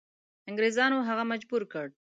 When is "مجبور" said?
1.31-1.63